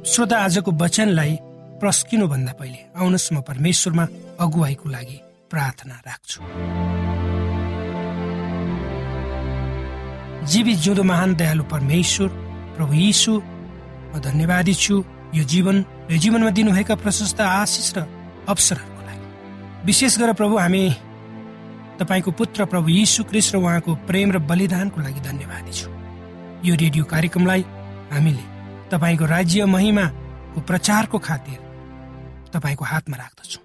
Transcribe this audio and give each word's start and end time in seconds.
श्रोता 0.00 0.36
आजको 0.38 0.72
वचनलाई 0.72 1.36
भन्दा 1.80 2.52
पहिले 2.52 2.80
आउनुहोस् 2.96 3.32
म 3.32 3.40
परमेश्वरमा 3.40 4.04
अगुवाईको 4.40 4.88
लागि 4.88 5.16
प्रार्थना 5.50 5.96
राख्छु। 6.06 6.40
जीवित 10.46 10.78
जिउँदो 10.78 11.02
महान 11.02 11.34
दयालु 11.34 11.64
परमेश्वर 11.64 12.28
प्रभु 12.76 12.94
यीशु 12.94 13.32
म 14.12 14.20
धन्यवादी 14.24 14.74
छु 14.74 15.04
यो 15.36 15.44
जीवन 15.44 15.76
यो 16.10 16.16
जीवनमा 16.16 16.50
दिनुभएका 16.50 16.94
प्रशस्त 16.96 17.40
आशिष 17.40 17.88
र 17.96 18.08
अवसरहरूको 18.48 19.02
लागि। 19.04 19.26
विशेष 19.86 20.18
गरेर 20.18 20.34
प्रभु 20.40 20.56
हामी 20.56 20.84
तपाईँको 22.00 22.30
पुत्र 22.40 22.64
प्रभु 22.72 22.88
यीशु 22.88 23.24
क्रिस्ट 23.24 23.54
र 23.54 23.56
उहाँको 23.58 23.94
प्रेम 24.08 24.32
र 24.32 24.38
बलिदानको 24.48 25.00
लागि 25.00 25.20
धन्यवादी 25.20 25.72
छु। 25.72 25.88
यो 26.64 26.74
रेडियो 26.74 27.04
कार्यक्रमलाई 27.04 27.62
हामीले 28.12 28.44
तपाईँको 28.90 29.24
राज्य 29.24 29.64
महिमाको 29.64 30.60
प्रचारको 30.60 31.18
खातिर। 31.18 31.58
तपाईँको 32.52 32.84
हातमा 32.84 33.16
राख्दछु। 33.16 33.60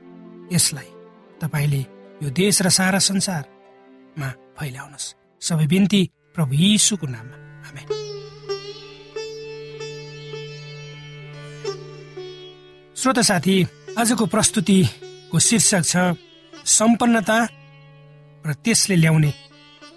यसलाई 0.56 0.90
तपाईँले 1.42 1.82
यो 2.24 2.30
देश 2.30 2.62
र 2.62 2.70
सारा 2.70 3.00
संसारमा 3.00 4.30
फैलाउनुहोस्। 4.30 5.14
सबै 5.42 5.68
बिन्ती 5.68 6.02
प्रभु 6.34 6.54
यीशुको 6.54 7.08
नाममा। 7.08 7.38
आमेन। 7.70 7.88
श्रोत 12.96 13.20
साथी 13.20 13.68
आजको 13.98 14.26
प्रस्तुतिको 14.26 15.40
शीर्षक 15.40 15.84
छ 15.86 15.96
सम्पन्नता 16.66 17.38
र 18.46 18.54
त्यसले 18.54 18.96
ल्याउने 18.96 19.34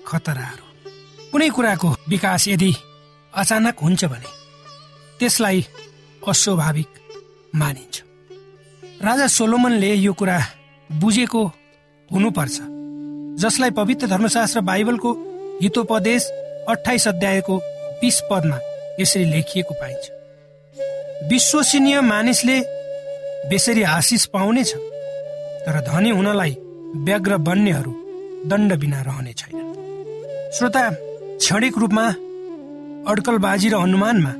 खतराहरू। 0.06 0.64
कुनै 1.32 1.48
कुराको 1.48 1.88
विकास 2.08 2.48
यदि 2.48 2.72
अचानक 3.34 3.76
हुन्छ 3.78 4.04
भने 4.04 4.37
त्यसलाई 5.18 5.64
अस्वाभाविक 6.28 6.90
मानिन्छ। 7.54 7.96
राजा 9.04 9.26
सोलोमनले 9.26 9.94
यो 9.94 10.12
कुरा 10.12 10.38
बुझेको 10.90 11.42
हुनुपर्छ। 12.10 12.56
जसलाई 13.42 13.70
पवित्र 13.70 14.06
धर्मशास्त्र 14.06 14.60
बाइबलको 14.60 15.10
हितोपदेश 15.62 16.24
अठाइस 16.68 17.08
अध्यायको 17.08 17.56
बिस 18.00 18.20
पदमा 18.30 18.58
यसरी 19.00 19.24
लेखिएको 19.24 19.74
पाइन्छ। 19.74 20.04
विश्वसनीय 21.30 22.00
मानिसले 22.00 22.58
बेसरी 23.50 23.82
आशिष 23.82 24.26
पाउनेछ 24.26 24.74
तर 25.64 25.80
धनी 25.88 26.10
हुनलाई 26.10 26.56
व्यग्र 27.06 27.36
बन्नेहरू 27.46 27.92
दण्ड 28.46 28.74
बिना 28.80 29.00
रहने 29.02 29.32
छैन 29.32 29.56
श्रोता 30.56 30.90
क्षणिक 30.90 31.78
रूपमा 31.78 32.06
अड्कलबाजी 33.12 33.68
र 33.68 33.74
अनुमानमा 33.76 34.32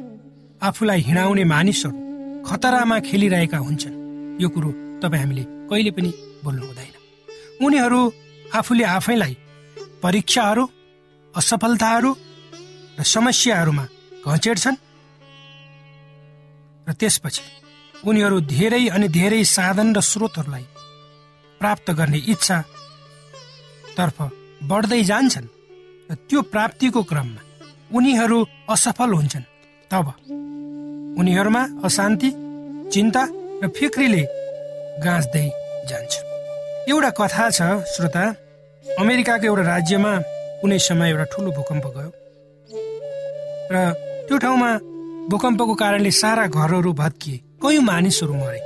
आफूलाई 0.63 1.01
हिँडाउने 1.01 1.45
मानिसहरू 1.45 1.97
खतरामा 2.43 2.99
खेलिरहेका 3.01 3.59
हुन्छन्। 3.59 3.95
यो 4.43 4.49
कुरो 4.49 4.71
तपाईँ 5.03 5.23
हामीले 5.23 5.45
कहिले 5.71 5.91
पनि 5.91 6.11
बोल्नु 6.45 6.65
हुँदैन। 6.67 6.95
उनीहरू 7.65 8.01
आफूले 8.59 8.85
आफैलाई 8.97 9.35
परीक्षाहरू 10.03 10.65
असफलताहरू 11.35 12.11
र 12.99 13.03
समस्याहरूमा 13.15 13.85
घचेड्छन् 14.27 14.83
र 16.87 16.93
त्यसपछि 17.01 17.43
उनीहरू 18.09 18.37
धेरै 18.41 18.83
अनि 18.89 19.09
धेरै 19.09 19.43
साधन 19.45 19.89
र 19.97 20.01
स्रोतहरूलाई 20.01 20.65
प्राप्त 21.61 21.91
गर्ने 21.99 22.19
इच्छा 22.33 22.59
तर्फ 23.97 24.19
बढ्दै 24.71 25.03
जान्छन्। 25.11 25.49
र 26.11 26.15
त्यो 26.29 26.41
प्राप्तिको 26.43 27.03
क्रममा 27.11 27.43
उनीहरू 27.97 28.39
असफल 28.75 29.11
हुन्छन्। 29.19 29.47
तब 29.91 30.07
उनीहरूमा 31.19 31.63
अशान्ति 31.85 32.31
चिन्ता 32.93 33.23
र 33.63 33.69
फिक्रीले 33.77 34.23
गाँच्दै 35.05 35.47
जान्छ। 35.89 36.13
एउटा 36.91 37.11
कथा 37.19 37.45
छ 37.51 37.61
श्रोता। 37.93 38.25
अमेरिकाको 38.85 39.47
एउटा 39.47 39.63
राज्यमा 39.63 40.13
कुनै 40.61 40.79
समय 40.79 41.11
एउटा 41.11 41.25
ठुलो 41.33 41.51
भूकम्प 41.59 41.85
गयो। 41.97 42.11
र 43.73 43.77
त्यो 44.27 44.37
ठाउँमा 44.39 44.71
भूकम्पको 45.31 45.75
कारणले 45.75 46.11
सारा 46.11 46.45
घरहरू 46.49 46.93
भत्किए। 46.93 47.37
कयौँ 47.63 47.85
मानिसहरू 47.85 48.35
मरे। 48.35 48.61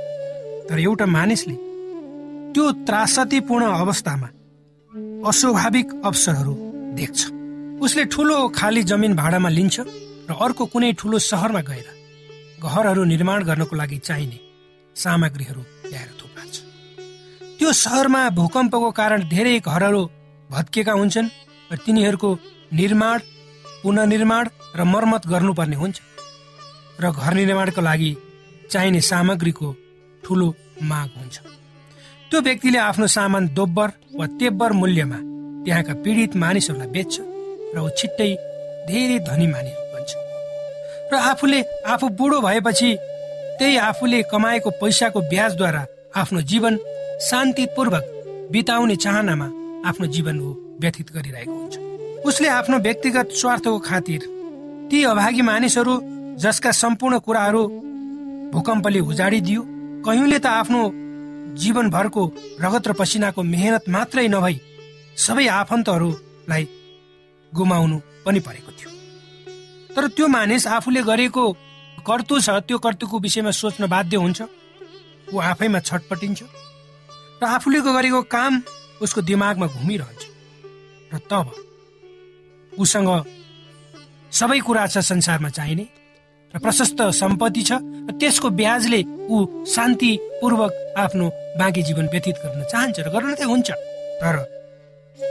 तर 0.69 0.79
एउटा 0.79 1.05
मानिसले 1.05 1.55
त्यो 2.53 2.65
त्रासतीपूर्ण 2.87 3.63
अवस्थामा 3.83 4.27
अस्वाभाविक 5.29 5.87
अवसरहरू 6.05 6.53
देख्छ। 6.97 7.19
उसले 7.83 8.03
ठुलो 8.05 8.37
खाली 8.55 8.83
जमिन 8.83 9.13
भाडामा 9.15 9.49
लिन्छ 9.49 9.75
र 10.29 10.31
अर्को 10.39 10.63
कुनै 10.71 10.91
ठुलो 10.99 11.17
सहरमा 11.19 11.61
गएर 11.67 11.87
घरहरू 12.63 13.03
निर्माण 13.13 13.43
गर्नको 13.49 13.75
लागि 13.75 13.97
चाहिने 14.07 14.39
सामग्रीहरू 14.95 15.61
ल्याएर 15.91 16.11
थुपार्छ 16.19 16.55
त्यो 17.57 17.71
सहरमा 17.83 18.21
भूकम्पको 18.39 18.89
कारण 18.99 19.27
धेरै 19.33 19.55
घरहरू 19.71 20.01
भत्किएका 20.49 20.93
हुन्छन् 21.01 21.33
र 21.71 21.75
तिनीहरूको 21.85 22.29
निर्माण 22.79 23.19
पुननिर्माण 23.83 24.45
र 24.75 24.83
मर्मत 24.93 25.27
गर्नुपर्ने 25.27 25.75
हुन्छ। 25.75 25.97
र 27.03 27.11
घर 27.11 27.33
निर्माणको 27.33 27.81
लागि 27.81 28.11
चाहिने 28.71 29.01
सामग्रीको 29.09 29.69
ठुलो 30.23 30.47
माग 30.89 31.09
हुन्छ। 31.19 31.35
त्यो 32.29 32.41
व्यक्तिले 32.47 32.79
आफ्नो 32.79 33.07
सामान 33.17 33.43
दोब्बर 33.57 33.89
वा 34.19 34.25
तेब्बर 34.39 34.71
मूल्यमा 34.81 35.19
त्यहाँका 35.65 35.93
पीडित 36.03 36.35
मानिसहरूलाई 36.43 36.89
बेच्छ 36.95 37.15
र 37.75 37.77
ऊ 37.85 37.89
छिट्टै 37.97 38.31
धेरै 38.89 39.17
धनी 39.29 39.47
मानिस 39.53 39.82
र 41.13 41.15
आफूले 41.29 41.59
आफू 41.93 42.07
बुढो 42.19 42.39
भएपछि 42.41 42.89
त्यही 43.57 43.75
आफूले 43.87 44.21
कमाएको 44.31 44.69
पैसाको 44.81 45.21
ब्याजद्वारा 45.31 45.85
आफ्नो 46.21 46.41
जीवन 46.51 46.77
शान्तिपूर्वक 47.21 48.05
बिताउने 48.51 48.95
चाहनामा 49.03 49.47
आफ्नो 49.89 50.07
जीवन 50.15 50.39
ऊ 50.39 50.53
व्यतीत 50.81 51.11
गरिरहेको 51.15 51.53
हुन्छ। 51.53 51.75
उसले 52.25 52.47
आफ्नो 52.49 52.77
व्यक्तिगत 52.79 53.27
स्वार्थको 53.41 53.79
खातिर 53.89 54.21
ती 54.89 55.03
अभागी 55.03 55.41
मानिसहरू 55.49 55.93
जसका 56.43 56.71
सम्पूर्ण 56.73 57.19
कुराहरू 57.25 57.63
भूकम्पले 58.53 58.99
उजाडिदियो 59.11 59.61
कयौँले 60.05 60.39
त 60.39 60.45
आफ्नो 60.61 60.81
जीवनभरको 61.61 62.23
रगत 62.63 62.87
र 62.87 62.93
पसिनाको 62.99 63.43
मेहनत 63.53 63.89
मात्रै 63.95 64.27
नभई 64.27 64.57
सबै 65.25 65.45
आफन्तहरूलाई 65.59 66.67
गुमाउनु 67.53 67.97
पनि 68.25 68.39
परेको 68.47 68.71
थियो। 68.77 68.92
तर 69.95 70.07
त्यो 70.15 70.27
मानिस 70.27 70.67
आफूले 70.67 71.01
गरेको 71.05 71.43
कर्तु 72.07 72.39
छ 72.41 72.49
त्यो 72.67 72.77
कर्तुको 72.85 73.19
विषयमा 73.19 73.51
सोच्न 73.51 73.87
बाध्य 73.87 74.17
हुन्छ। 74.17 74.41
ऊ 75.33 75.39
आफैमा 75.39 75.79
छटपटिन्छ 75.79 76.41
र 77.39 77.43
आफूले 77.45 77.79
गरेको 77.81 78.21
काम 78.27 78.53
उसको 79.01 79.21
दिमागमा 79.21 79.67
घुमिरहन्छ। 79.67 80.23
र 81.13 81.17
तब 81.29 81.45
उसँग 82.73 83.09
सबै 84.33 84.59
कुरा 84.65 84.85
छ 84.87 84.97
संसारमा 85.05 85.49
चाहिने 85.57 85.85
र 86.53 86.59
प्रशस्त 86.59 86.99
सम्पत्ति 87.13 87.63
छ 87.69 87.71
र 88.09 88.11
त्यसको 88.19 88.49
ब्याजले 88.49 89.01
ऊ 89.29 89.35
शान्तिपूर्वक 89.69 90.73
आफ्नो 90.97 91.25
बाँकी 91.59 91.81
जीवन 91.87 92.05
व्यतीत 92.13 92.37
गर्न 92.43 92.61
चाहन्छ 92.71 92.97
र 92.99 93.07
गर्न 93.13 93.33
चाहिँ 93.37 93.51
हुन्छ। 93.53 93.69
तर 94.21 94.35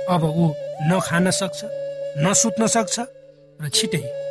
अब 0.09 0.23
ऊ 0.25 0.45
नखान 0.89 1.31
सक्छ 1.31 1.61
नसुत्न 2.25 2.67
सक्छ 2.67 2.97
र 3.61 3.69
छिटै 3.69 4.22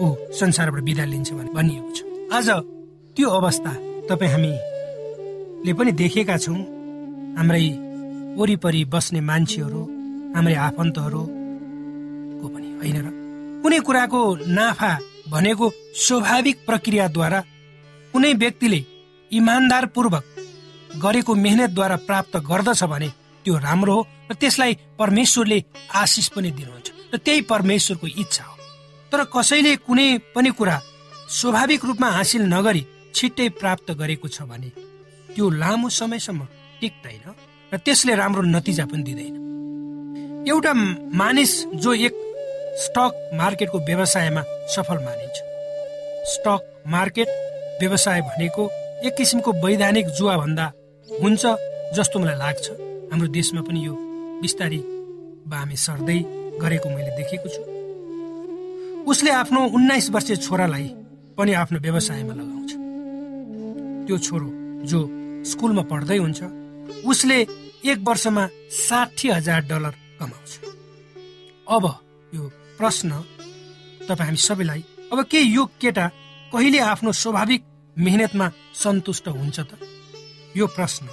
ऊ 0.00 0.06
संसारबाट 0.38 0.82
बिदा 0.88 1.04
लिन्छ 1.04 1.32
भने 1.32 1.50
भनिएको 1.52 1.90
छ। 1.96 1.98
आज 2.32 2.48
त्यो 3.16 3.28
अवस्था 3.28 3.72
तपाईँ 4.08 4.30
हामीले 4.32 5.72
पनि 5.74 5.92
देखेका 5.92 6.36
छौँ। 6.38 6.58
हाम्रै 7.38 7.66
वरिपरि 8.38 8.82
बस्ने 8.92 9.20
मान्छेहरू 9.20 9.80
हाम्रै 10.34 10.54
आफन्तहरूको 10.66 12.46
पनि 12.54 12.68
होइन 12.80 12.96
र 13.04 13.06
कुनै 13.62 13.78
कुराको 13.86 14.20
नाफा 14.56 14.92
भनेको 15.30 15.66
स्वाभाविक 16.04 16.56
प्रक्रियाद्वारा 16.66 17.40
कुनै 18.14 18.32
व्यक्तिले 18.42 18.80
इमान्दारपूर्वक 19.30 20.24
गरेको 21.02 21.32
मेहनतद्वारा 21.44 21.96
प्राप्त 22.08 22.34
गर्दछ 22.50 22.82
भने 22.92 23.08
त्यो 23.44 23.54
राम्रो 23.66 23.94
हो 23.94 24.06
र 24.30 24.34
त्यसलाई 24.40 24.72
परमेश्वरले 24.98 25.58
आशिष 25.94 26.28
पनि 26.34 26.50
दिनुहुन्छ। 26.50 26.88
र 27.12 27.16
त्यही 27.24 27.40
परमेश्वरको 27.52 28.06
इच्छा 28.22 28.44
हो। 28.44 28.54
तर 29.12 29.24
कसैले 29.34 29.74
कुनै 29.86 30.08
पनि 30.34 30.50
कुरा 30.58 30.76
स्वाभाविक 31.30 31.84
रूपमा 31.84 32.08
हासिल 32.10 32.42
नगरी 32.54 32.82
छिट्टै 33.14 33.48
प्राप्त 33.60 33.90
गरेको 34.00 34.28
छ 34.28 34.42
भने 34.50 34.70
त्यो 35.34 35.50
लामो 35.62 35.88
समयसम्म 35.98 36.46
टिक्दैन 36.80 37.26
र 37.72 37.76
त्यसले 37.84 38.14
राम्रो 38.14 38.42
नतिजा 38.54 38.84
पनि 38.90 39.02
दिँदैन। 39.02 39.36
एउटा 40.48 40.72
मानिस 41.20 41.52
जो 41.84 41.92
एक 42.06 42.14
स्टक 42.84 43.12
मार्केटको 43.34 43.78
व्यवसायमा 43.88 44.42
सफल 44.74 44.98
मानिन्छ। 45.06 45.36
स्टक 46.32 46.60
मार्केट 46.86 47.28
व्यवसाय 47.80 48.20
भनेको 48.28 48.62
एक 49.06 49.14
किसिमको 49.16 49.52
वैधानिक 49.64 50.06
जुवा 50.18 50.36
भन्दा 50.36 50.66
हुन्छ 51.08 51.42
जस्तो 51.96 52.18
मलाई 52.18 52.36
लाग्छ। 52.44 52.66
हाम्रो 53.10 53.28
देशमा 53.38 53.62
पनि 53.68 53.80
यो 53.86 53.94
बिस्तारी 54.42 54.80
बामे 55.50 55.76
सर्दै 55.86 56.18
गरेको 56.62 56.88
मैले 56.88 57.10
देखेको 57.16 57.48
छु। 57.48 57.77
उसले 59.08 59.30
आफ्नो 59.32 59.60
उन्नाइस 59.76 60.10
वर्षीय 60.10 60.36
छोरालाई 60.36 60.86
पनि 61.36 61.52
आफ्नो 61.62 61.78
व्यवसायमा 61.80 62.34
लगाउँछ। 62.34 62.70
त्यो 64.06 64.16
छोरो 64.26 64.48
जो 64.90 64.98
स्कुलमा 65.50 65.82
पढ्दै 65.90 66.18
हुन्छ 66.18 66.40
उसले 67.04 67.38
एक 67.90 67.98
वर्षमा 68.08 68.44
साठी 68.78 69.28
हजार 69.30 69.60
डलर 69.70 69.94
कमाउँछ। 70.20 70.52
अब 71.66 71.84
यो 72.32 72.42
प्रश्न 72.78 73.10
तपाईँ 74.08 74.28
हामी 74.28 74.40
सबैलाई 74.48 74.84
अब 75.12 75.18
के 75.30 75.40
यो 75.40 75.64
केटा 75.80 76.06
कहिले 76.52 76.78
आफ्नो 76.92 77.12
स्वाभाविक 77.12 77.62
मेहनतमा 77.96 78.46
सन्तुष्ट 78.74 79.28
हुन्छ 79.28 79.58
त? 79.60 79.70
यो 80.56 80.66
प्रश्न 80.76 81.06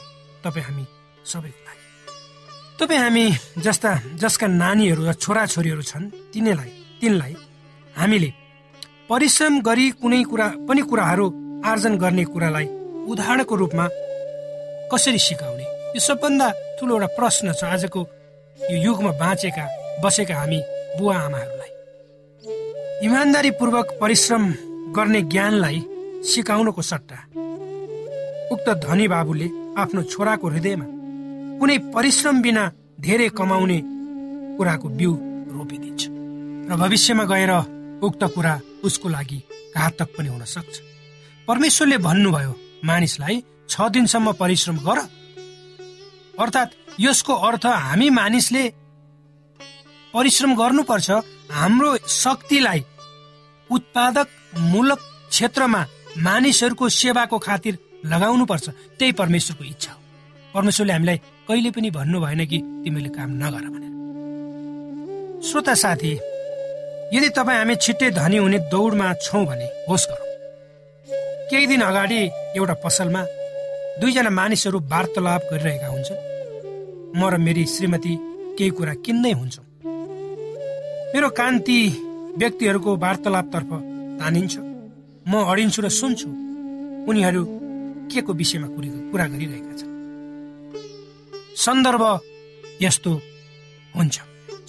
तपाईँ 0.44 0.66
हामी 0.66 0.86
सबैको 1.32 1.62
लागि 1.68 1.84
तपाईँ 2.80 3.00
हामी 3.00 3.26
जस्ता 3.66 3.92
जसका 4.22 4.48
नानीहरू 4.48 5.02
र 5.10 5.14
छोराछोरीहरू 5.16 5.84
छन् 5.92 6.12
तिनीलाई 6.34 6.72
तिनलाई 7.02 7.36
हामीले 7.98 8.30
परिश्रम 9.10 9.60
गरी 9.68 9.90
कुनै 10.02 10.22
कुरा 10.32 10.48
पनि 10.68 10.82
कुराहरू 10.90 11.26
आर्जन 11.66 11.94
गर्ने 11.98 12.24
कुरालाई 12.34 12.68
उदाहरणको 13.12 13.56
रूपमा 13.56 13.86
कसरी 14.92 15.20
सिकाउने? 15.20 15.66
यो 15.96 16.00
सबभन्दा 16.00 16.48
ठुलो 16.78 16.94
एउटा 16.96 17.08
प्रश्न 17.18 17.54
छ। 17.54 17.64
आजको 17.66 18.02
यो 18.60 18.78
युगमा 18.86 19.12
बाँचेका 19.22 19.66
बसेका 20.04 20.36
हामी 20.36 20.60
बुवा 20.98 21.16
आमाहरूलाई 21.18 21.72
इमान्दारीपूर्वक 23.06 23.88
परिश्रम 24.02 24.44
गर्ने 24.98 25.22
ज्ञानलाई 25.32 25.80
सिकाउनको 26.30 26.82
सट्टा। 26.82 27.18
उक्त 28.54 28.68
धनी 28.86 29.08
बाबुले 29.08 29.48
आफ्नो 29.82 30.02
छोराको 30.12 30.46
हृदयमा 30.50 30.86
कुनै 31.60 31.78
परिश्रम 31.96 32.36
बिना 32.42 32.64
धेरै 33.06 33.30
कमाउने 33.40 33.80
कुराको 34.58 34.88
बिउ 35.00 35.14
रोपिदिन्छ। 35.56 36.02
र 36.70 36.72
भविष्यमा 36.84 37.24
गएर 37.32 37.54
उक्त 38.04 38.24
कुरा 38.36 38.60
उसको 38.84 39.10
लागि 39.10 39.42
घातक 39.76 40.10
पनि 40.18 40.30
हुन 40.30 40.44
सक्छ। 40.46 40.80
परमेश्वरले 41.48 41.98
भन्नुभयो 41.98 42.54
मानिसलाई 42.86 43.44
छ 43.70 43.82
दिनसम्म 43.92 44.32
परिश्रम 44.34 44.78
गर। 44.78 45.00
अर्थात् 46.40 46.76
यसको 47.00 47.34
अर्थ 47.34 47.66
हामी 47.66 48.10
मानिसले 48.10 48.64
परिश्रम 50.14 50.56
गर्नुपर्छ 50.56 51.12
हाम्रो 51.52 51.98
शक्तिलाई 51.98 52.84
उत्पादक 53.70 54.28
मूलक 54.58 55.00
क्षेत्रमा 55.30 55.86
मानिसहरूको 56.18 56.90
सेवाको 56.90 57.38
खातिर 57.40 57.78
लगाउनु 58.06 58.46
पर्छ 58.46 58.70
त्यही 58.70 59.12
परमेश्वरको 59.12 59.64
इच्छा 59.64 59.92
हो। 59.92 60.00
परमेश्वरले 60.54 60.94
हामीलाई 60.94 61.18
कहिले 61.48 61.72
पनि 61.72 61.90
भन्नु 61.92 62.20
भएन 62.22 62.46
कि 62.46 62.58
तिमीले 62.84 63.10
काम 63.10 63.30
नगर 63.44 63.64
भनेर। 63.74 63.94
श्रोता 65.44 65.74
साथी 65.74 66.14
यदि 67.14 67.30
तपाईँ 67.38 67.60
हामी 67.60 67.76
छिट्टै 67.76 68.10
धनी 68.12 68.38
हुने 68.38 68.60
दौडमा 68.74 69.08
छौँ 69.26 69.46
भने 69.46 69.68
होस् 69.90 70.08
गरौँ। 70.10 70.30
केही 71.50 71.66
दिन 71.68 71.82
अगाडि 71.82 72.20
एउटा 72.58 72.76
पसलमा 72.84 73.22
दुईजना 74.02 74.30
मानिसहरू 74.30 74.80
वार्तालाप 74.92 75.42
गरिरहेका 75.52 75.88
हुन्छन्। 75.88 76.24
म 77.16 77.22
र 77.32 77.38
मेरी 77.38 77.64
श्रीमती 77.66 78.14
केही 78.58 78.72
कुरा 78.78 78.94
किन्दै 79.06 79.32
हुन्छौँ। 79.40 79.66
मेरो 81.14 81.30
कान्ति 81.40 81.78
व्यक्तिहरूको 82.42 82.92
वार्तालापतर्फ 83.06 83.72
तानिन्छ। 84.20 84.54
म 85.30 85.34
अडिन्छु 85.52 85.80
र 85.86 85.90
सुन्छु 85.90 86.28
उनीहरू 87.10 87.42
के 88.12 88.20
को 88.26 88.32
विषयमा 88.34 88.68
कुरा 89.12 89.26
गरिरहेका 89.34 89.74
छन्। 89.80 89.92
सन्दर्भ 91.56 92.04
यस्तो 92.82 93.12
हुन्छ 93.96 94.16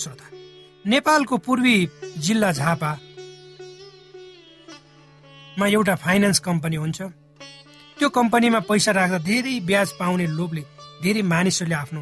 श्रोता। 0.00 0.25
नेपालको 0.86 1.36
पूर्वी 1.42 1.76
जिल्ला 2.24 2.50
झापामा 2.52 2.96
एउटा 5.66 5.94
फाइनेन्स 5.96 6.38
कम्पनी 6.38 6.76
हुन्छ। 6.76 7.00
त्यो 7.98 8.08
कम्पनीमा 8.08 8.60
पैसा 8.70 8.92
राख्दा 8.92 9.18
धेरै 9.26 9.54
ब्याज 9.66 9.88
पाउने 9.98 10.26
लोभले 10.38 10.62
धेरै 11.02 11.22
मानिसहरूले 11.32 11.74
आफ्नो 11.74 12.00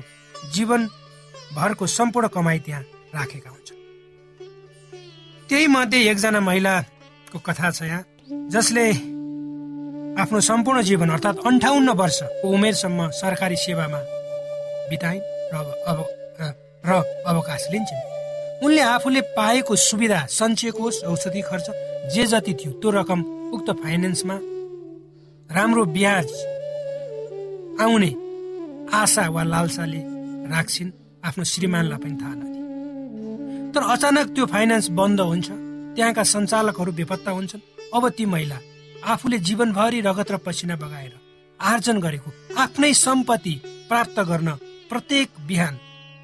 जीवनभरको 0.55 1.85
सम्पूर्ण 1.89 2.27
कमाई 2.37 2.59
त्यहाँ 2.67 2.83
राखेका 3.17 3.51
हुन्छन्। 3.51 3.79
त्यही 5.49 5.67
मध्ये 5.67 5.99
एकजना 6.11 6.41
महिलाको 6.45 7.39
कथा 7.41 7.69
छ 7.71 7.83
यहाँ 7.89 8.03
जसले 8.53 8.87
आफ्नो 10.23 10.39
सम्पूर्ण 10.51 10.79
जीवन 10.89 11.09
अर्थात् 11.11 11.43
अन्ठाउन्न 11.49 11.89
वर्षको 12.01 12.47
उमेरसम्म 12.55 13.01
सरकारी 13.21 13.57
सेवामा 13.65 14.01
बिताइन् 14.91 15.25
र 15.53 15.55
अब 15.89 15.99
र 16.85 16.91
अवकाश 17.33 17.63
लिन्छन्। 17.73 18.14
उनले 18.65 18.83
आफूले 18.95 19.21
पाएको 19.37 19.77
सुविधा 19.77 20.21
सञ्चयको 20.31 20.85
औषधि 21.13 21.43
खर्च 21.49 21.67
जे 22.15 22.25
जति 22.27 22.53
थियो 22.61 22.73
त्यो 22.81 22.91
रकम 22.91 23.21
उक्त 23.55 23.71
फाइनेन्समा 23.83 24.37
राम्रो 25.51 25.85
ब्याज 25.97 26.31
आउने 27.85 28.11
आशा 28.93 29.29
वा 29.35 29.43
लालसाले 29.45 30.01
राख्छिन् 30.53 30.91
आफ्नो 31.25 31.45
श्रीमानलाई 31.53 31.99
पनि 32.03 32.17
थाहा 32.23 32.35
नदिए। 32.35 33.73
तर 33.75 33.83
अचानक 33.95 34.27
त्यो 34.35 34.47
फाइनेन्स 34.55 34.89
बन्द 34.99 35.21
हुन्छ 35.21 35.49
त्यहाँका 35.97 36.23
सञ्चालकहरू 36.33 36.93
बेपत्ता 36.93 37.31
हुन्छन्। 37.31 37.67
अब 37.95 38.09
ती 38.17 38.25
महिला 38.27 38.59
आफूले 39.13 39.39
जीवनभरि 39.47 40.01
रगत 40.01 40.31
र 40.33 40.37
पसिना 40.47 40.77
बगाएर 40.77 41.13
आर्जन 41.61 41.97
गरेको 42.01 42.31
आफ्नै 42.63 42.93
सम्पत्ति 42.97 43.55
प्राप्त 43.89 44.21
गर्न 44.31 44.51
प्रत्येक 44.91 45.29
बिहान 45.49 45.75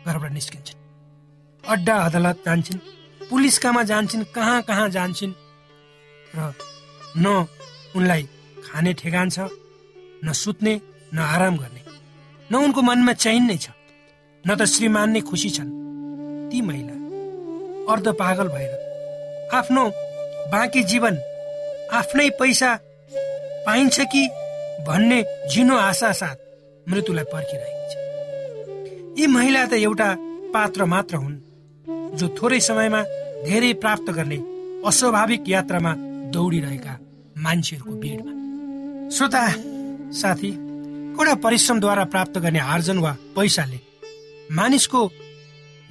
घरबाट 0.06 0.32
निस्किन्छन्। 0.32 0.79
अड्डा 1.64 1.94
अदालत 2.06 2.42
जान्छन् 2.46 2.78
पुलिसकामा 3.30 3.82
जान्छन् 3.82 4.24
कहाँ 4.34 4.62
कहाँ 4.62 4.88
जान्छन्? 4.88 5.32
र 6.34 6.52
न 7.18 7.46
उनलाई 7.96 8.22
खाने 8.64 8.92
ठेगान 8.94 9.30
छ 9.30 9.48
न 10.24 10.32
सुत्ने 10.32 10.80
न 11.14 11.18
आराम 11.18 11.56
गर्ने। 11.56 11.82
न 12.50 12.54
उनको 12.54 12.82
मनमा 12.82 13.12
चैन 13.12 13.42
नै 13.46 13.56
छ 13.56 13.70
न 14.44 14.56
त 14.56 14.64
श्रीमान 14.64 15.10
नै 15.10 15.20
खुसी 15.20 15.50
छन्। 15.50 15.70
ती 16.50 16.60
महिला 16.62 16.96
अर्ध 17.92 18.06
पागल 18.18 18.48
भएर 18.48 18.72
आफ्नो 19.54 19.82
बाँकी 20.52 20.82
जीवन 20.90 21.14
आफ्नै 21.92 22.28
पैसा 22.38 22.70
पाइन्छ 23.66 24.00
कि 24.12 24.22
भन्ने 24.86 25.18
झिनो 25.50 25.76
आशा 25.78 26.10
साथ 26.12 26.36
मृत्युलाई 26.88 27.24
पर्खिरहेको 27.32 27.84
छ। 27.90 27.94
यी 29.20 29.26
महिला 29.26 29.64
त 29.66 29.72
एउटा 29.74 30.08
पात्र 30.54 30.84
मात्र 30.84 31.16
हुन्। 31.16 31.38
जो 32.18 32.26
थोरै 32.36 32.60
समयमा 32.60 33.00
धेरै 33.46 33.72
प्राप्त 33.82 34.10
गर्ने 34.16 34.38
अस्वाभाविक 34.86 35.48
यात्रामा 35.48 35.92
दौडिरहेका 36.34 36.94
मान्छेहरूको 37.44 37.94
भिडमा। 38.02 38.32
श्रोता 39.16 39.42
साथी 40.20 40.50
कडा 41.16 41.34
परिश्रमद्वारा 41.44 42.04
प्राप्त 42.12 42.38
गर्ने 42.44 42.60
आर्जन 42.74 42.98
वा 43.04 43.12
पैसाले 43.36 43.78
मानिसको 44.50 45.00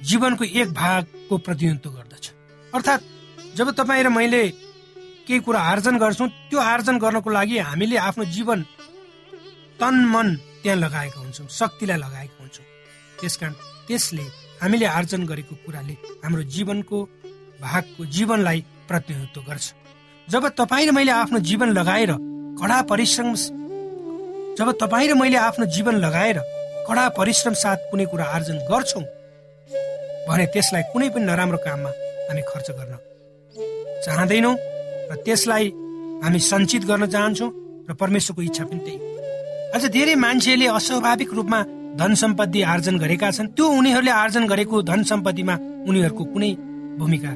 जीवनको 0.00 0.44
एक 0.60 0.68
भागको 0.74 1.38
प्रतिनिधित्व 1.46 1.90
गर्दछ। 1.90 2.24
अर्थात् 2.72 3.02
जब 3.56 3.70
तपाईँ 3.78 4.04
र 4.04 4.08
मैले 4.08 4.42
केही 5.26 5.40
कुरा 5.46 5.60
आर्जन 5.72 5.98
गर्छौँ 5.98 6.28
त्यो 6.50 6.58
आर्जन 6.60 6.98
गर्नको 6.98 7.30
लागि 7.30 7.58
हामीले 7.70 7.96
आफ्नो 8.08 8.24
जीवन 8.36 8.62
तन 9.80 9.94
मन 10.12 10.28
त्यहाँ 10.62 10.78
लगाएका 10.78 11.20
हुन्छौँ 11.20 11.48
शक्तिलाई 11.48 11.98
लगाएका 11.98 12.36
हुन्छौँ। 12.40 12.66
त्यसकारण 13.20 13.54
त्यसले 13.86 14.24
हामीले 14.62 14.86
आर्जन 14.86 15.22
गरेको 15.26 15.54
कुराले 15.64 15.94
हाम्रो 16.24 16.42
जीवनको 16.54 16.98
भागको 17.60 18.04
जीवनलाई 18.16 18.60
प्रतिनिधित्व 18.88 19.40
गर्छ। 19.48 19.66
जब 20.28 20.48
तपाईँ 20.60 20.86
र 20.86 20.90
मैले 20.92 21.12
आफ्नो 21.12 21.38
जीवन 21.48 21.68
लगाएर 21.78 22.12
कडा 22.60 22.80
परिश्रम 22.92 23.34
जब 24.58 24.68
तपाईँ 24.80 25.08
र 25.10 25.14
मैले 25.14 25.36
आफ्नो 25.38 25.66
जीवन 25.76 25.94
लगाएर 26.04 26.38
कडा 26.88 27.08
परिश्रम 27.18 27.54
साथ 27.62 27.78
कुनै 27.90 28.04
कुरा 28.12 28.24
आर्जन 28.36 28.58
गर्छौँ 28.70 29.04
भने 30.28 30.46
त्यसलाई 30.52 30.82
कुनै 30.92 31.08
पनि 31.14 31.24
नराम्रो 31.24 31.58
काममा 31.64 31.90
हामी 32.28 32.42
खर्च 32.50 32.70
गर्न 32.78 32.94
चाहँदैनौँ 34.04 34.54
र 35.10 35.14
त्यसलाई 35.24 35.66
हामी 36.24 36.40
सञ्चित 36.50 36.84
गर्न 36.84 37.06
चाहन्छौँ 37.14 37.50
र 37.88 37.94
परमेश्वरको 38.00 38.42
इच्छा 38.42 38.64
पनि 38.64 38.80
त्यही 38.86 38.98
अझ 39.74 39.84
धेरै 39.96 40.14
मान्छेले 40.24 40.66
अस्वाभाविक 40.78 41.32
रूपमा 41.38 41.60
धन 42.00 42.14
सम्पत्ति 42.14 42.60
आर्जन 42.72 42.98
गरेका 42.98 43.30
छन् 43.30 43.48
त्यो 43.56 43.66
उनीहरूले 43.78 44.10
आर्जन 44.10 44.44
गरेको 44.52 44.82
धन 44.90 45.02
सम्पत्तिमा 45.10 45.54
उनीहरूको 45.88 46.24
कुनै 46.32 46.50
भूमिका 46.98 47.32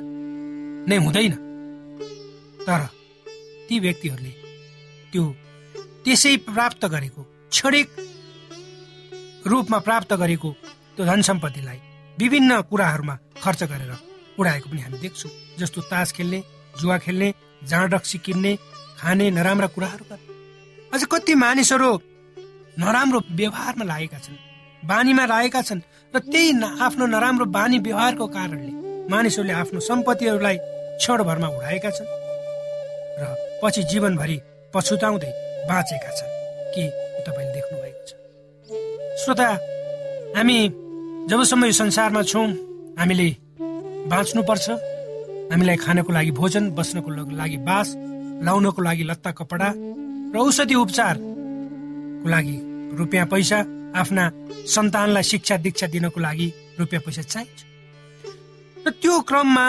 नै 0.89 0.97
हुँदैन। 1.05 1.35
तर 2.67 2.83
ती 3.69 3.79
व्यक्तिहरूले 3.85 4.33
त्यो 5.13 5.25
त्यसै 6.05 6.37
प्राप्त 6.49 6.83
गरेको 6.95 7.23
क्षणिक 7.53 7.89
रूपमा 9.47 9.79
प्राप्त 9.87 10.13
गरेको 10.23 10.51
त्यो 10.97 11.05
धन 11.07 11.21
सम्पत्तिलाई 11.29 11.79
विभिन्न 12.19 12.61
कुराहरूमा 12.71 13.15
खर्च 13.43 13.63
गरेर 13.73 13.93
उडाएको 14.39 14.67
पनि 14.71 14.81
हामी 14.81 14.99
देख्छौँ 14.99 15.31
जस्तो 15.59 15.81
तास 15.91 16.13
खेल्ने 16.17 16.41
जुवा 16.81 16.97
खेल्ने 17.05 17.29
जाँड 17.71 17.95
रक्सी 17.95 18.19
किन्ने 18.25 18.53
खाने 18.99 19.31
नराम्रा 19.31 19.69
कुराहरू 19.77 20.05
गर्ने 20.11 20.33
अझ 20.95 21.03
कति 21.13 21.35
मानिसहरू 21.45 21.91
नराम्रो 22.79 23.21
व्यवहारमा 23.31 23.85
लागेका 23.85 24.19
छन्। 24.19 24.54
बानीमा 24.89 25.25
लागेका 25.27 25.61
छन् 25.69 25.81
र 26.15 26.19
त्यही 26.33 26.51
आफ्नो 26.87 27.05
नराम्रो 27.07 27.47
बानी 27.57 27.79
व्यवहारको 27.87 28.27
कारणले 28.37 28.73
मानिसहरूले 29.11 29.55
आफ्नो 29.63 29.81
सम्पत्तिहरूलाई 29.89 30.57
क्षणभरमा 31.01 31.49
उडाएका 31.57 31.91
छन् 31.97 32.11
र 33.21 33.23
पछि 33.63 33.83
जीवनभरि 33.91 34.37
पछुताउँदै 34.75 35.33
बाँचेका 35.69 36.11
छन्। 36.19 36.33
के 36.75 36.85
तपाईँले 37.27 37.53
देख्नु 37.57 37.77
भएको 37.83 38.03
छ? 38.07 38.11
श्रोता 39.23 39.49
हामी 40.37 40.57
जबसम्म 41.31 41.65
यो 41.65 41.73
संसारमा 41.73 42.23
छौँ 42.31 42.49
हामीले 42.99 43.29
बाँच्नुपर्छ। 44.11 44.67
हामीलाई 45.53 45.77
खानको 45.85 46.13
लागि 46.13 46.31
भोजन 46.41 46.65
बस्नको 46.77 47.11
लागि 47.41 47.59
बास 47.69 47.89
लाउनको 48.45 48.81
लागि 48.83 49.05
लत्ता 49.11 49.31
कपडा 49.39 49.69
र 50.35 50.37
औषधि 50.41 50.75
उपचारको 50.75 52.29
लागि 52.29 52.57
रुपियाँ 52.99 53.27
पैसा 53.33 53.59
आफ्ना 53.95 54.25
सन्तानलाई 54.75 55.23
शिक्षा 55.23 55.57
दीक्षा 55.65 55.87
दिनको 55.95 56.21
लागि 56.21 56.49
रुपियाँ 56.79 57.03
पैसा 57.07 57.23
चाहिन्छ। 57.23 57.61
र 58.87 58.91
त्यो 59.01 59.15
क्रममा 59.29 59.67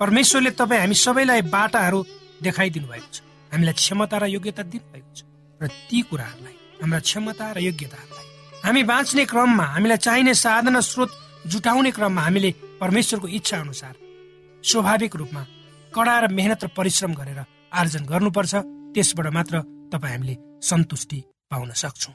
परमेश्वरले 0.00 0.50
तपाईँ 0.58 0.80
हामी 0.80 0.94
सबैलाई 0.94 1.42
बाटाहरू 1.54 1.98
देखाइदिनु 2.42 2.86
भएको 2.88 3.08
छ। 3.12 3.16
हामीलाई 3.52 3.74
क्षमता 3.74 4.16
र 4.18 4.24
योग्यता 4.34 4.62
दिनुभएको 4.72 5.10
छ। 5.14 5.20
र 5.60 5.66
ती 5.88 5.98
कुराहरूलाई 6.10 6.56
हाम्रा 6.82 7.00
क्षमता 7.00 7.46
र 7.54 7.58
योग्यताहरूलाई 7.68 8.26
हामी 8.64 8.82
बाँच्ने 8.82 9.24
क्रममा 9.24 9.66
हामीलाई 9.74 9.98
चाहिने 10.06 10.34
साधन 10.34 10.80
स्रोत 10.80 11.10
जुटाउने 11.46 11.90
क्रममा 11.94 12.22
हामीले 12.22 12.50
परमेश्वरको 12.82 13.28
इच्छा 13.38 13.56
अनुसार 13.58 13.94
स्वाभाविक 14.64 15.16
रूपमा 15.16 15.42
कडा 15.94 16.16
र 16.18 16.24
मेहनत 16.28 16.64
र 16.64 16.68
परिश्रम 16.74 17.12
गरेर 17.14 17.40
आर्जन 17.72 18.02
गर्नुपर्छ। 18.10 18.54
त्यसबाट 18.94 19.26
मात्र 19.32 19.54
तपाईँ 19.92 20.14
हामीले 20.14 20.34
सन्तुष्टि 20.68 21.18
पाउन 21.50 21.70
सक्छौँ। 21.72 22.14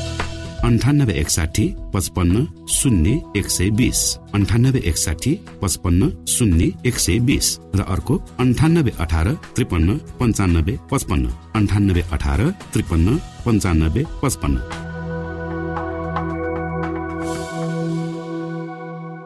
अन्ठानब्बे 0.63 1.13
एकसाठी 1.13 1.63
पचपन्न 1.93 2.45
शून्य 2.69 3.11
एक 3.35 3.47
सय 3.49 3.69
बिस। 3.77 3.99
अन्ठानब्बे 4.33 4.79
एकसाठी 4.89 5.33
पचपन्न 5.61 6.09
शून्य 6.25 6.65
एक 6.85 6.95
सय 6.95 7.17
बिस। 7.19 7.47
र 7.75 7.81
अर्को 7.83 8.15
अन्ठानब्बे 8.39 8.91
अठार 8.99 9.27
त्रिपन्न 9.55 9.97
पन्चानब्बे 10.19 10.75
पचपन्न। 10.91 11.25
अन्ठानब्बे 11.57 12.01
अठार 12.13 12.41
त्रिपन्न 12.73 13.17
पन्चानब्बे 13.45 14.03
पचपन्न। 14.21 14.57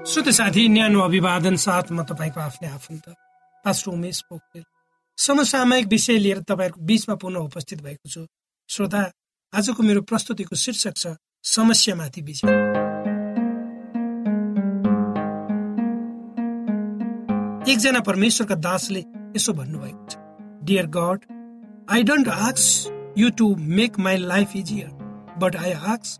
श्रोत 0.07 0.29
साथी 0.39 0.67
न्यानो 0.69 0.99
अभिवादन 1.01 1.55
साथ 1.59 1.91
म 1.91 2.07
तपाईँको 2.07 2.39
आफ्नै 2.39 2.69
आफन्त 2.69 3.05
पास्टर 3.65 3.91
उमेश 3.91 4.21
पोखरेल। 4.29 4.63
समसामयिक 5.17 5.85
विषय 5.87 6.17
लिएर 6.17 6.39
तपाईँहरूको 6.47 6.79
बिचमा 6.79 7.15
पुनः 7.19 7.39
उपस्थित 7.49 7.79
भएको 7.83 8.07
छु। 8.09 8.21
श्रोता 8.69 9.01
आजको 9.53 9.83
मेरो 9.83 10.01
प्रस्तुतिको 10.01 10.55
शीर्षक 10.55 10.95
छ 10.95 11.05
समस्यामाथि 11.45 12.21
विजय 12.21 12.47
एकजना 17.71 17.99
परमेश्वरका 17.99 18.55
दासले 18.61 18.99
यसो 19.35 19.53
भन्नुभएको 19.53 20.05
छ 20.09 20.17
dear 20.63 20.87
God 20.95 21.25
I 21.91 22.03
don't 22.03 22.27
आक्स 22.27 22.67
you 23.17 23.29
to 23.37 23.55
make 23.79 23.99
my 23.99 24.17
life 24.23 24.55
easier 24.55 24.89
but 25.39 25.55
I 25.55 25.71
आक्स 25.93 26.17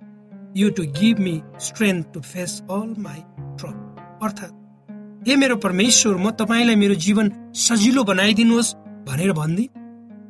you 0.57 0.69
to 0.69 0.83
give 0.99 1.19
me 1.19 1.41
strength 1.61 2.13
to 2.13 2.21
face 2.33 2.61
all 2.71 2.93
my 2.99 3.23
troll 3.57 3.75
अर्थात् 4.27 5.27
हे 5.27 5.35
मेरो 5.35 5.55
परमेश्वर 5.57 6.17
म 6.17 6.31
तपाईँलाई 6.39 6.75
मेरो 6.75 6.95
जीवन 7.03 7.31
सजिलो 7.57 8.03
बनाइदिनुहोस् 8.03 8.73
भनेर 9.07 9.31
भन्दै। 9.33 9.63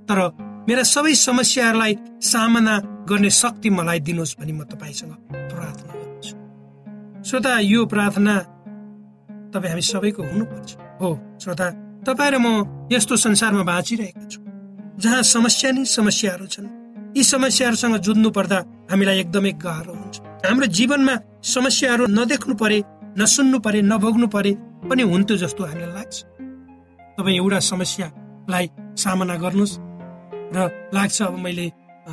तर 0.10 0.20
मेरा 0.68 0.84
सबै 0.84 1.14
समस्याहरूलाई 1.14 1.94
सामना 2.22 2.76
गर्ने 3.10 3.30
शक्ति 3.30 3.70
मलाई 3.70 4.00
दिनुहोस् 4.08 4.38
भनी 4.40 4.52
म 4.52 4.64
तपाईँसँग 4.66 5.14
प्रार्थना 5.54 5.94
गर्दछु। 5.94 6.34
श्रोता 7.22 7.52
यो 7.60 7.86
प्रार्थना 7.86 8.36
तपाईँ 9.54 9.72
हामी 9.72 9.82
सबैको 9.82 10.22
हुनुपर्छ। 10.24 10.70
हो 11.02 11.10
श्रोता 11.42 11.68
तपाईँ 12.08 12.32
र 12.34 12.38
म 12.42 12.48
यस्तो 12.92 13.16
संसारमा 13.16 13.64
बाँचिरहेका 13.64 14.26
छौँ 14.26 14.44
जहाँ 14.98 15.22
समस्या 15.24 15.70
नै 15.72 15.86
समस्याहरू 15.86 16.46
छन्। 16.50 16.68
यी 17.18 17.24
समस्याहरूसँग 17.24 17.98
जुझ्नु 18.06 18.30
पर्दा 18.34 18.58
हामीलाई 18.90 19.20
एकदमै 19.20 19.52
गाह्रो 19.62 19.94
हुन्छ। 19.94 20.16
हाम्रो 20.50 20.66
जीवनमा 20.78 21.16
समस्याहरू 21.46 22.04
नदेख्नु 22.10 22.54
परे 22.58 22.78
नसुन्नु 23.22 23.58
परे 23.66 23.80
नभोग्नु 23.82 24.28
परे 24.34 24.52
पनि 24.90 25.04
हुन्थ्यो 25.14 25.38
जस्तो 25.38 25.62
हामीलाई 25.64 25.94
लाग्छ। 25.94 26.16
तपाईँ 27.18 27.38
एउटा 27.38 27.60
समस्यालाई 27.72 28.66
सामना 28.98 29.36
गर्नुहोस्। 29.46 29.74
र 30.54 30.58
लाग्छ 30.94 31.22
अब 31.22 31.38
मैले 31.40 31.66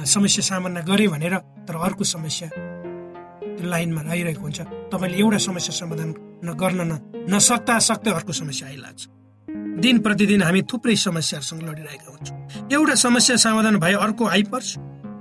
समस्या 0.07 0.43
सामना 0.45 0.81
गरेँ 0.81 1.09
भनेर 1.09 1.37
तर 1.69 1.77
अर्को 1.77 2.05
समस्या 2.05 2.49
त्यो 2.49 3.67
लाइनमा 3.69 4.01
रहिरहेको 4.03 4.43
हुन्छ। 4.43 4.61
तपाईँले 4.93 5.17
एउटा 5.19 5.39
समस्या 5.39 5.73
समाधान 5.77 6.11
गर्न 6.57 6.81
नसक्दा 7.29 7.79
सक्दै 7.79 8.11
अर्को 8.11 8.33
समस्या 8.33 8.69
आइलाग्छ। 8.69 9.03
दिन 9.85 9.99
प्रतिदिन 9.99 10.43
हामी 10.43 10.63
थुप्रै 10.63 10.97
समस्याहरूसँग 10.97 11.63
लडिरहेका 11.63 12.09
हुन्छौँ। 12.09 12.37
एउटा 12.73 12.95
समस्या 12.95 13.37
समाधान 13.37 13.77
भए 13.77 13.95
अर्को 14.07 14.25
आइपर्छ। 14.27 14.71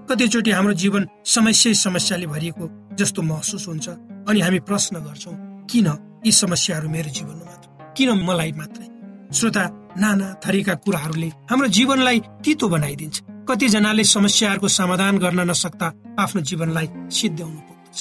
कतिचोटि 0.09 0.51
हाम्रो 0.51 0.73
जीवन 0.73 1.07
समस्या 1.25 1.73
समस्याले 1.73 2.27
भरिएको 2.27 2.65
जस्तो 2.95 3.21
महसुस 3.21 3.67
हुन्छ 3.67 3.87
अनि 4.29 4.39
हामी 4.41 4.59
प्रश्न 4.59 4.99
गर्छौँ 4.99 5.35
किन 5.67 5.87
यी 6.25 6.31
समस्याहरू 6.31 6.89
मेरो 6.89 7.09
जीवनमा 7.09 7.45
मात्र? 7.45 7.67
किन 7.97 8.09
मलाई 8.27 8.51
मात्रै? 8.51 8.87
श्रोता 9.33 9.63
नाना 9.97 10.27
थरीका 10.45 10.73
कुराहरूले 10.83 11.29
हाम्रो 11.49 11.67
जीवनलाई 11.67 12.19
तितो 12.43 12.67
बनाइदिन्छ। 12.69 13.17
कतिजनाले 13.49 14.03
समस्याहरूको 14.03 14.67
समाधान 14.67 15.17
गर्न 15.17 15.39
नसक्दा 15.49 15.87
आफ्नो 16.19 16.41
जीवनलाई 16.49 16.87
सिद्ध्याउनु 17.17 17.59
पुग्दछ। 17.67 17.97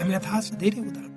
हामीलाई 0.00 0.20
थाहा 0.26 0.40
छ 0.40 0.48
धेरै 0.60 0.80
उदाहरण। 0.80 1.10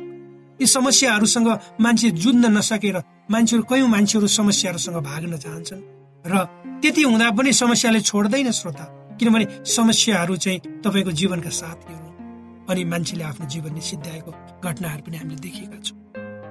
यी 0.61 0.65
समस्याहरूसँग 0.67 1.49
मान्छे 1.83 2.09
जुझ्न 2.23 2.45
नसकेर 2.57 2.97
मान्छेहरू 3.31 3.63
कयौँ 3.69 3.89
मान्छेहरू 3.89 4.27
समस्याहरूसँग 4.27 4.97
भाग्न 5.03 5.37
चाहन्छन् 5.37 5.83
र 6.25 6.33
त्यति 6.81 7.01
हुँदा 7.03 7.27
पनि 7.37 7.51
समस्याले 7.53 7.99
छोड्दैन 8.01 8.51
श्रोता 8.51 8.85
किनभने 9.19 9.45
समस्याहरू 9.63 10.35
चाहिँ 10.35 10.59
तपाईँको 10.83 11.11
जीवनका 11.11 11.49
साथीहरू 11.49 12.07
अनि 12.69 12.83
मान्छेले 12.91 13.23
आफ्नो 13.23 13.45
जीवनले 13.45 13.81
सिद्ध्याएको 13.81 14.31
घटनाहरू 14.63 15.01
पनि 15.05 15.17
हामीले 15.17 15.39
देखेका 15.41 15.79
छौँ। 15.85 16.04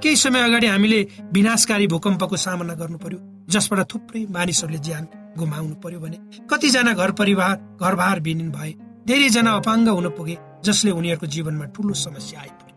केही 0.05 0.17
समय 0.17 0.43
अगाडि 0.43 0.67
हामीले 0.67 1.01
विनाशकारी 1.33 1.87
भूकम्पको 1.89 2.37
सामना 2.37 2.75
गर्नु 2.81 2.99
पर्यो 3.05 3.19
जसबाट 3.51 3.81
थुप्रै 3.93 4.25
मानिसहरूले 4.37 4.81
ज्यान 4.87 5.05
गुमाउनु 5.39 5.75
पर्यो 5.85 6.01
भने 6.01 6.19
कतिजना 6.51 6.93
घर 6.93 7.11
परिवार 7.21 7.55
घरबार 7.81 8.21
विनिन 8.27 8.51
भए 8.57 8.73
धेरैजना 9.09 9.51
अपाङ्ग 9.61 9.89
हुन 9.89 10.09
पुगे 10.17 10.37
जसले 10.65 10.91
उनीहरूको 10.99 11.27
जीवनमा 11.35 11.65
ठुलो 11.75 11.95
समस्या 12.05 12.41
आइपुग्यो। 12.41 12.77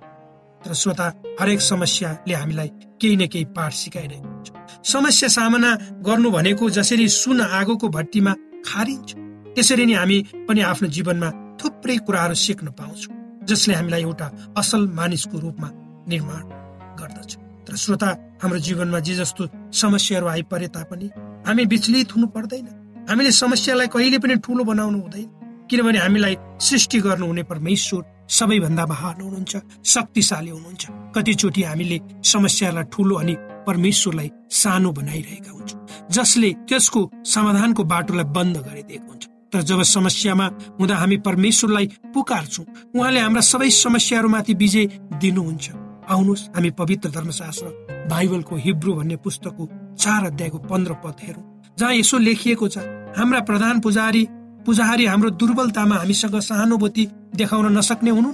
तर 0.63 0.73
श्रोता 0.81 1.07
हरेक 1.39 1.61
समस्याले 1.61 2.33
हामीलाई 2.33 2.69
केही 3.01 3.15
न 3.15 3.27
केही 3.33 3.45
पाठ 3.57 3.73
सिकाइरहेको 3.73 4.27
हुन्छ। 4.27 4.47
समस्या 4.91 5.29
सामना 5.29 5.71
गर्नु 6.07 6.29
भनेको 6.31 6.69
जसरी 6.77 7.07
सुन 7.21 7.41
आगोको 7.59 7.87
भट्टीमा 7.97 8.33
खारिन्छ 8.67 9.09
त्यसरी 9.55 9.85
नै 9.85 9.95
हामी 9.99 10.17
पनि 10.47 10.61
आफ्नो 10.71 10.87
जीवनमा 10.95 11.29
थुप्रै 11.59 11.97
कुराहरू 12.07 12.35
सिक्न 12.45 12.67
पाउँछौँ 12.79 13.15
जसले 13.49 13.73
हामीलाई 13.79 14.01
एउटा 14.01 14.27
असल 14.57 14.87
मानिसको 14.99 15.39
रूपमा 15.39 15.69
निर्माण 16.13 16.43
गर्दछ 17.67 17.71
तर 17.71 17.75
श्रोता 17.75 18.07
हाम्रो 18.43 18.59
जीवनमा 18.59 18.99
जे 18.99 19.15
जस्तो 19.15 19.47
समस्याहरू 19.71 20.27
आइपरे 20.27 20.67
तापनि 20.67 21.09
हामी 21.47 21.65
विचलित 21.65 22.15
हुनु 22.15 22.27
पर्दैन। 22.27 22.67
हामीले 23.09 23.31
समस्यालाई 23.31 23.87
कहिले 23.87 24.17
पनि 24.19 24.35
ठुलो 24.35 24.63
बनाउनु 24.63 25.01
हुँदैन। 25.01 25.67
किनभने 25.69 25.99
हामीलाई 25.99 26.35
सृष्टि 26.61 26.99
गर्नुहुने 26.99 27.43
परमेश्वर 27.43 28.03
सबैभन्दा 28.29 28.85
महान 28.85 29.21
हुनुहुन्छ 29.21 29.55
शक्तिशाली 29.85 30.49
हुनुहुन्छ। 30.49 30.85
कतिचोटि 31.15 31.63
हामीले 31.63 31.99
समस्यालाई 32.23 32.83
ठुलो 32.93 33.15
अनि 33.15 33.35
परमेश्वरलाई 33.67 34.29
सानो 34.51 34.91
बनाइरहेका 34.91 35.51
हुन्छौँ 35.51 36.07
जसले 36.11 36.51
त्यसको 36.67 37.11
समाधानको 37.25 37.83
बाटोलाई 37.83 38.23
बन्द 38.23 38.57
गरिदिएको 38.57 39.11
हुन्छ। 39.11 39.27
तर 39.53 39.61
जब 39.61 39.81
समस्यामा 39.83 40.45
हुँदा 40.79 40.95
हामी 40.95 41.17
परमेश्वरलाई 41.17 41.87
पुकार्छौँ 42.13 42.65
उहाँले 42.95 43.19
हाम्रा 43.19 43.41
सबै 43.41 43.69
समस्याहरूमाथि 43.69 44.53
विजय 44.53 44.85
दिनुहुन्छ। 45.19 45.86
आउनुहोस् 46.09 46.47
हामी 46.55 46.69
पवित्र 46.79 47.09
धर्मशास्त्र 47.09 47.67
बाइबलको 48.11 48.55
हिब्रू 48.65 48.93
भन्ने 48.93 49.15
पुस्तकको 49.25 49.69
चार 49.99 50.25
अध्यायको 50.25 50.57
पन्ध्र 50.71 50.93
पद 51.03 51.15
हेरौँ। 51.23 51.43
जहाँ 51.79 51.93
यसो 51.93 52.17
लेखिएको 52.17 52.67
छ 52.67 52.77
हाम्रा 53.17 53.39
प्रधान 53.49 53.79
पुजारी 53.85 54.27
पुजारी 54.65 55.05
हाम्रो 55.05 55.29
दुर्बलतामा 55.41 55.95
हामीसँग 55.95 56.39
सहानुभूति 56.41 57.07
देखाउन 57.35 57.77
नसक्ने 57.77 58.11
हुनु 58.11 58.31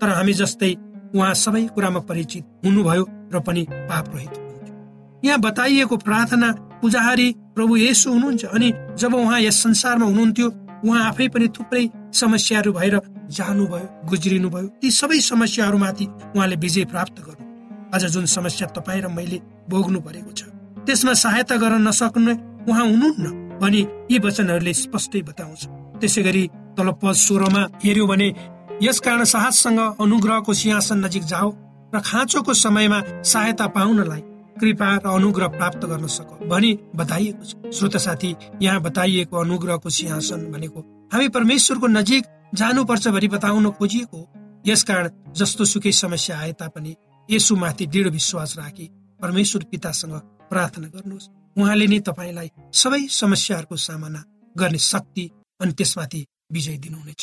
तर 0.00 0.08
हामी 0.16 0.32
जस्तै 0.40 0.72
उहाँ 1.14 1.34
सबै 1.44 1.66
कुरामा 1.74 2.00
परिचित 2.08 2.44
हुनुभयो 2.64 3.04
र 3.34 3.40
पनि 3.46 3.66
पाप 3.70 4.14
रहित 4.14 4.34
यहाँ 5.24 5.38
बताइएको 5.40 5.96
प्रार्थना 6.06 6.50
पुजारी 6.82 7.32
प्रभु 7.54 7.76
यसो 7.76 8.12
हुनुहुन्छ 8.12 8.44
अनि 8.46 8.72
जब 8.98 9.14
उहाँ 9.14 9.40
यस 9.40 9.62
संसारमा 9.62 10.06
हुनुहुन्थ्यो 10.06 10.48
उहाँ 10.84 11.02
आफै 11.08 11.28
पनि 11.28 11.48
थुप्रै 11.56 11.84
समस्याहरू 12.14 12.72
भएर 12.72 12.96
जानुभयो 13.30 13.86
गुज्रिनु 14.10 14.48
भयो 14.50 14.66
ती 14.80 14.90
सबै 14.90 15.20
समस्याहरूमाथि 15.22 16.04
उहाँले 16.36 16.56
विजय 16.56 16.84
प्राप्त 16.92 17.16
गर्नु। 17.26 17.44
अझ 17.94 18.04
जुन 18.14 18.26
समस्या 18.26 18.66
तपाईँ 18.76 19.02
र 19.02 19.08
मैले 19.08 19.38
भोग्नु 19.70 20.00
परेको 20.00 20.32
छ 20.32 20.42
त्यसमा 20.86 21.12
सहायता 21.24 21.56
गर्न 21.56 21.86
नसक्ने 21.88 22.32
उहाँ 22.68 22.86
हुनुहुन्न 22.86 23.26
भनी 23.60 23.80
यी 24.10 24.18
वचनहरूले 24.24 24.72
स्पष्टै 24.74 25.22
बताउँछ। 25.28 25.62
त्यसै 26.00 26.22
गरी 26.22 26.44
तल 26.76 26.90
पद 27.02 27.14
सोह्रमा 27.26 27.62
हेऱ्यो 27.84 28.06
भने 28.06 28.28
यस 28.82 28.98
कारण 29.04 29.24
साहससँग 29.34 29.80
अनुग्रहको 30.00 30.52
सिंहासन 30.54 31.04
नजिक 31.04 31.24
जाओ 31.32 31.50
र 31.94 32.00
खाँचोको 32.00 32.54
समयमा 32.54 33.00
सहायता 33.22 33.66
पाउनलाई 33.76 34.22
कृपा 34.60 34.88
र 34.96 35.08
अनुग्रह 35.10 35.48
प्राप्त 35.48 35.84
गर्न 35.84 36.06
सक। 36.08 36.30
भनी 36.48 36.72
बताइएको 36.96 37.44
छ। 37.44 37.72
श्रोत 37.72 37.96
साथी 37.96 38.34
यहाँ 38.62 38.80
बताइएको 38.80 39.36
अनुग्रहको 39.36 39.90
सिंहासन 39.90 40.50
भनेको 40.52 40.80
हामी 41.12 41.28
परमेश्वरको 41.28 41.86
नजिक 41.88 42.24
जानुपर्छ 42.54 43.08
भनी 43.08 43.28
बताउन 43.28 43.70
खोजिएको 43.70 44.20
यसकारण 44.66 45.08
जस्तो 45.32 45.64
सुकै 45.64 45.92
समस्या 45.92 46.38
आए 46.38 46.52
तापनि 46.52 46.94
यसुमाथि 47.28 47.86
दृढ 47.86 48.06
विश्वास 48.12 48.56
राखी 48.58 48.86
परमेश्वर 49.20 49.64
पितासँग 49.70 50.14
प्रार्थना 50.50 50.88
गर्नुहोस्। 50.88 51.30
उहाँले 51.56 51.86
नै 51.86 51.98
तपाईँलाई 52.00 52.50
सबै 52.74 53.02
समस्याहरूको 53.12 53.76
सामना 53.76 54.24
गर्ने 54.56 54.78
शक्ति 54.78 55.24
अनि 55.60 55.72
त्यसमाथि 55.72 56.26
विजय 56.52 56.76
दिनुहुनेछ। 56.76 57.22